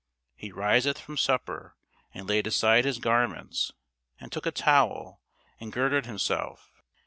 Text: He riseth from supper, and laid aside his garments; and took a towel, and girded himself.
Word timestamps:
He 0.35 0.51
riseth 0.51 0.97
from 0.99 1.17
supper, 1.17 1.75
and 2.11 2.27
laid 2.27 2.47
aside 2.47 2.85
his 2.85 2.97
garments; 2.97 3.71
and 4.19 4.31
took 4.31 4.47
a 4.47 4.51
towel, 4.51 5.21
and 5.59 5.71
girded 5.71 6.07
himself. 6.07 6.71